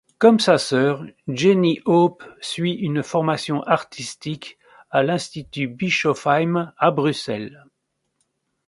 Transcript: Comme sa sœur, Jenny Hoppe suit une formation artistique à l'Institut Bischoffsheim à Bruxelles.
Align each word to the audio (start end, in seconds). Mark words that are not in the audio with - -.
Comme 0.17 0.39
sa 0.39 0.57
sœur, 0.57 1.03
Jenny 1.27 1.79
Hoppe 1.85 2.23
suit 2.41 2.71
une 2.73 3.03
formation 3.03 3.61
artistique 3.61 4.57
à 4.89 5.03
l'Institut 5.03 5.67
Bischoffsheim 5.67 6.73
à 6.79 6.89
Bruxelles. 6.89 7.63